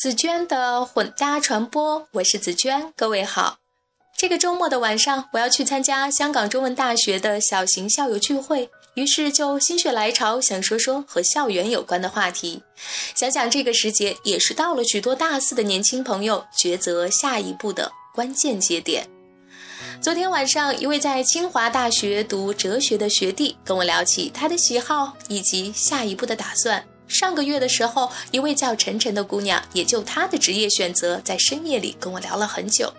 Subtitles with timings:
[0.00, 3.58] 紫娟的混搭传播，我是紫娟，各位好。
[4.16, 12.62] 这个周末的晚上，我要去参加香港中文大学的小型校友聚会，于是就心血来潮，想说说和校园有关的话题。
[13.14, 19.06] 想想这个时节，也是到了许多大四的年轻朋友抉择下一步的关键节点。
[20.00, 26.82] 昨天晚上，一位在清华大学读哲学的学弟跟我聊起他的喜好以及下一步的打算。
[27.10, 32.92] 上个月的时候，一位叫晨晨的姑娘，也就她的职业选择，在深夜里跟我聊了很久。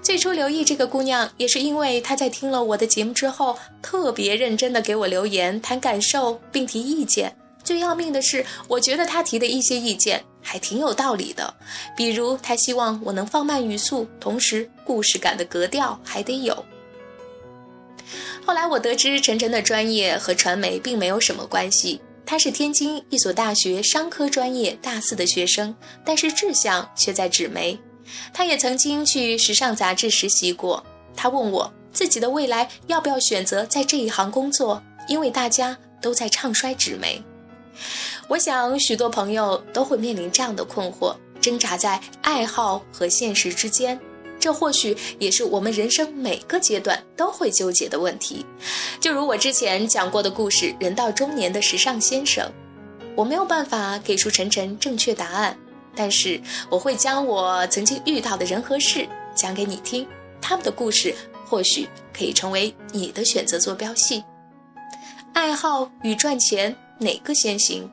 [0.00, 7.36] 最初留意这个姑娘，也是因为她在听了我的节目之后，特别认真的给我留言、谈感受，并提意见。
[7.64, 11.52] 最要命的是，我觉得她提的一些意见还挺有道理的，
[11.96, 16.64] 比如她希望我能放慢语速，同时故事感的格调还得有。
[18.46, 22.00] 后来我得知，晨晨的专业和传媒并没有什么关系。
[22.30, 27.76] 他是天津一所大学商科专业大四的学生，但是志向却在纸媒。
[28.32, 30.86] 他也曾经去时尚杂志实习过。
[31.16, 37.20] 他问我自己的未来要不要选择在这一行工作，因为大家都在唱衰纸媒。
[38.28, 44.00] 我想许多朋友都会面临这样的困惑，挣扎在爱好和现实之间。
[44.40, 48.44] 这或许也是我们人生每个阶段都会纠结的问题，
[48.98, 52.44] 就如我之前讲过的故事《人到中年的时尚先生》，
[53.14, 55.56] 我没有办法给出晨晨正确答案，
[55.94, 60.06] 但是我会将我曾经遇到的人和事讲给你听，
[60.40, 61.14] 他们的故事
[61.46, 64.24] 或许可以成为你的选择坐标系。
[65.34, 67.88] 爱好与赚钱哪个先行？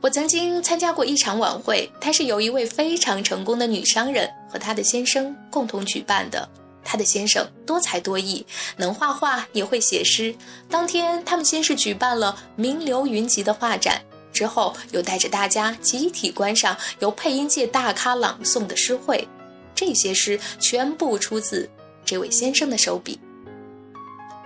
[0.00, 6.48] 我曾经参加过一场晚会，它是由一位非常成功的女商人和她的先生共同举办的。
[6.84, 8.46] 她的先生多才多艺，
[8.76, 10.34] 能画画也会写诗。
[10.70, 14.00] 当天，他们先是举办了名流云集的画展，
[14.32, 19.28] 之后又带着大家集体观赏由配音界大咖朗诵的诗会。
[19.74, 21.68] 这些诗全部出自
[22.04, 23.20] 这位先生的手笔。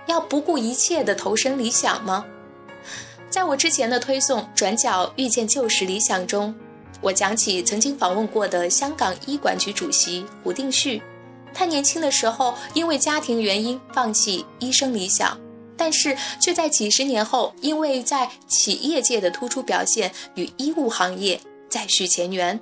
[0.05, 2.25] 要不顾一切的投身理想吗？
[3.29, 6.53] 在我之前的推送《转角遇见旧时理想》中，
[7.01, 11.01] 我讲起曾经访问过的香港医管局主席胡定旭。
[11.53, 15.37] 他年轻的时候因为家庭原因放弃医生理想，
[15.77, 21.39] 但是却在几十年后因为在企业界的突出表现与医务行业
[21.69, 22.59] 再续前缘。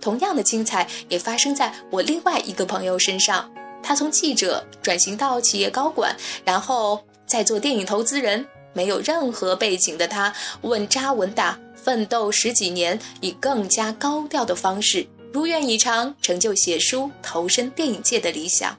[0.00, 3.50] 同样的精彩也发生在我另外一个朋友身上，
[3.82, 6.14] 他从记者转型到企业高管，
[6.44, 8.46] 然后再做电影投资人。
[8.74, 18.76] 没有任何背景的他，稳扎稳打，奋斗十几年，以更加高调的方式，如愿以偿，成就写书、投身电影界的理想。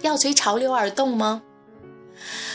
[0.00, 1.42] 要随潮流而动吗？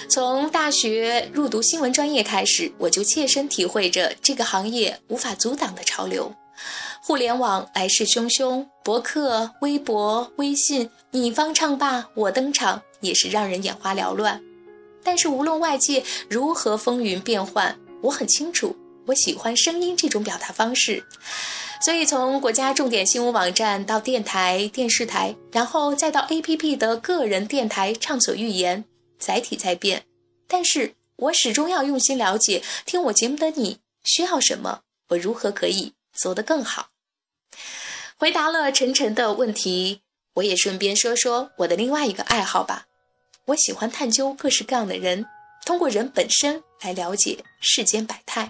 [0.07, 6.33] 从大学入读新闻专业开始，我就切身体会着这个行业无法阻挡的潮流。
[7.01, 14.41] 互联网来势汹汹，博客、微博、微信，你方唱罢我登场，也是让人眼花缭乱。
[15.05, 21.05] 但是无论外界如何风云变幻，我很清楚，我喜欢声音这种表达方式。
[21.81, 28.83] 所以从国家重点新闻网站到电台、电视台，然后再到 APP 的个人电台，畅所欲言。
[29.17, 30.03] 载体在变，
[30.45, 36.89] 但是我始终要用心了解听我节目的你需要什么，我如何可以做得更好。
[38.17, 40.01] 回答了晨晨的问题，
[40.35, 42.87] 我也顺便说说我的另外一个爱好吧。
[43.47, 45.23] 我喜欢探究各式各样的人，
[45.67, 48.49] 通过人本身来了解世间百态。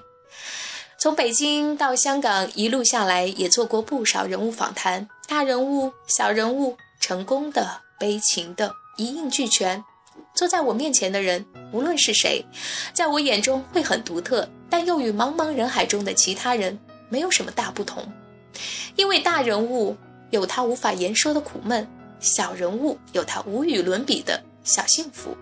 [0.98, 9.84] 从北京到香港一路下来，也做过不少人物访谈，大人物、小人物，成功的、悲情的，一应俱全。
[10.34, 12.46] 坐在我面前的人，无论是谁，
[12.94, 16.80] 在我眼中会很独特，但又与茫茫人海中的其他人
[17.10, 18.10] 没有什么大不同。
[18.96, 19.98] 因为大人物
[20.30, 21.86] 有他无法言说的苦闷，
[22.22, 24.42] 小人物有他无与伦比的。
[24.66, 25.38] 小幸福。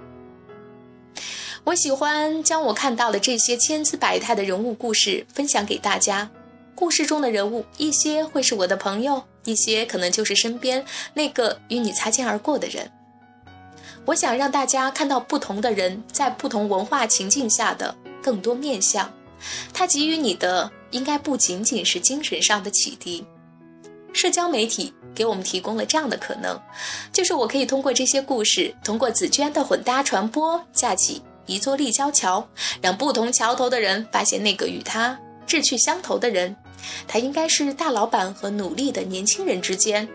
[1.64, 6.30] 我喜欢将我看到的这些千姿百态的人物故事分享给大家。
[6.76, 10.84] 故事中的人物，一些会是我的朋友，一些可能就是身边
[11.14, 12.92] 那个与你擦肩而过的人。
[14.06, 19.10] 我想让大家看到不同的人在不同文化情境下的更多面相。
[19.74, 23.26] 他给予你的，应该不仅仅是精神上的启迪。
[24.14, 24.94] 社交媒体。
[25.16, 26.60] 给我们提供了这样的可能，
[27.12, 32.48] 就是我可以通过这些故事，通过紫娟的混搭传播，架起一座立交桥，
[32.82, 36.56] 让不同桥头的人发现那个与他志趣相投的人。
[37.08, 40.10] 他应该是大老板和努力的年轻人之间，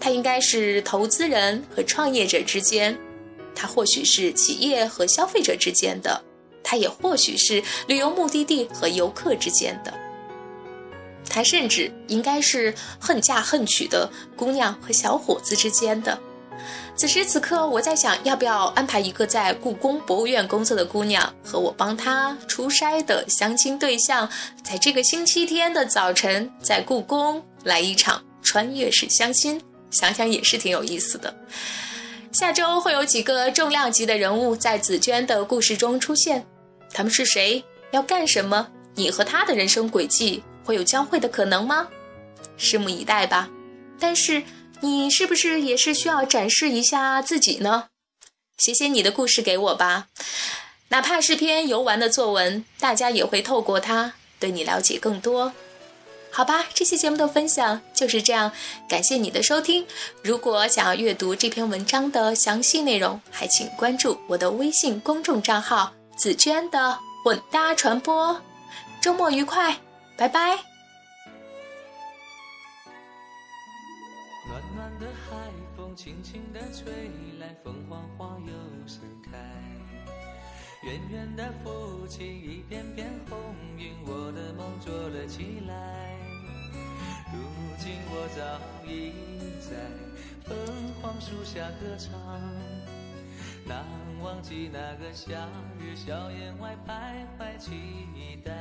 [0.00, 2.98] 他应该是投资人和创业者之间，
[3.54, 6.20] 他或许是企业和消费者之间的，
[6.64, 9.94] 他也或许是旅游目的地和游客之间的。
[11.36, 16.18] 他甚至应该是恨嫁恨娶的姑娘和小伙子之间的。
[16.96, 24.26] 此时此刻，我在想，要不要安排一个在故宫博物院工作的姑娘和我帮她出筛的相亲对象，
[24.64, 29.60] 在这个星期天的早晨，在故宫来一场穿越式相亲，
[29.90, 31.36] 想想也是挺有意思的。
[32.32, 36.46] 下周会有几个重量级的人物在紫娟的故事中出现，
[36.94, 37.62] 他们是谁？
[37.90, 38.68] 要干什么？
[38.94, 41.88] 你和他的人生轨迹会有交汇的可能吗？
[42.58, 43.48] 拭目以待吧。
[43.98, 44.42] 但是。
[44.82, 47.84] 你是不是也是需要展示一下自己呢？
[48.58, 50.08] 写写你的故事给我吧，
[50.88, 55.54] 哪怕是篇游玩的作文，大家也会透过它对你了解更多。
[56.30, 58.52] 好吧，这期节目的分享就是这样，
[58.86, 59.86] 感谢你的收听。
[60.22, 68.38] 如果想要阅读这篇文章的详细内容，还请关注我的微信公众账号“紫娟的混搭传播”。
[69.00, 69.74] 周末愉快，
[70.16, 70.56] 拜拜。
[74.48, 75.36] 暖暖的海
[75.76, 79.38] 风轻轻地吹来，凤凰花又盛开。
[80.82, 83.38] 远远的浮起一片片红
[83.76, 86.16] 云，我的梦做了起来。
[87.32, 87.40] 如
[87.76, 88.40] 今我早
[88.88, 89.12] 已
[89.60, 89.76] 在
[90.44, 92.12] 凤凰树下歌唱，
[93.66, 93.84] 难
[94.22, 95.48] 忘记那个夏
[95.80, 98.52] 日，校园外徘徊期待。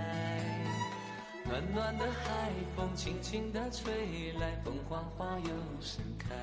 [1.56, 5.48] 暖暖的海风轻轻地吹来，凤凰花又
[5.80, 6.36] 盛开。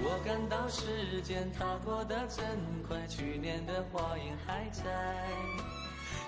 [0.00, 2.46] 我感到时间它过得真
[2.86, 4.82] 快，去年的花影还在，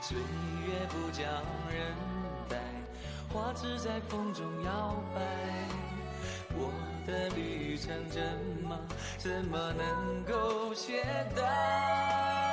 [0.03, 1.23] 岁月不叫
[1.73, 1.97] 人
[2.47, 2.59] 待，
[3.33, 5.21] 花枝在风中摇摆。
[6.53, 6.71] 我
[7.07, 8.21] 的旅程怎
[8.69, 8.79] 么
[9.17, 11.03] 怎么能够懈
[11.35, 12.50] 怠？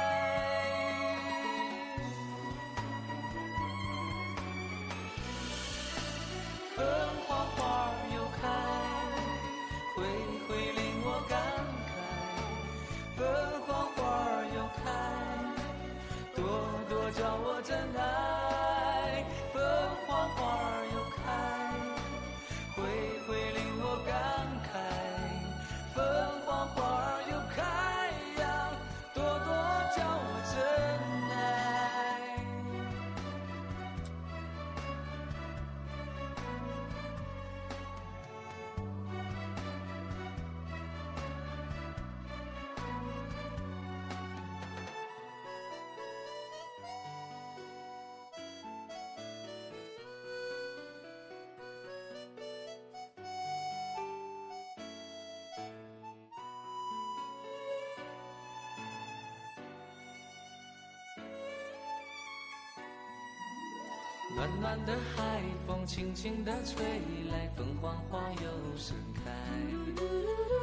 [64.38, 66.86] 暖暖的海风轻轻地吹
[67.31, 69.31] 来，凤凰花又盛开。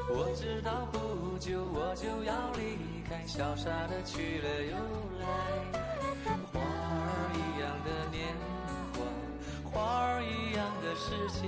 [0.09, 4.76] 我知道不久我就要离开，潇洒的去了又
[5.19, 5.26] 来。
[6.53, 8.32] 花儿一样的年
[8.94, 8.97] 华，
[9.73, 9.75] 花
[10.05, 11.11] 儿一样的世
[11.41, 11.43] 界，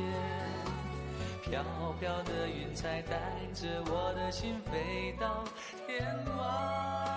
[1.49, 1.63] 飘
[2.01, 3.15] 飘的云彩带
[3.55, 5.45] 着我的心飞到
[5.87, 6.05] 天
[6.37, 7.16] 外。